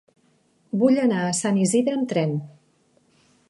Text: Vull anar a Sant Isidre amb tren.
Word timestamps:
Vull 0.83 0.97
anar 1.03 1.19
a 1.25 1.35
Sant 1.41 1.59
Isidre 1.67 1.95
amb 1.99 2.11
tren. 2.15 2.35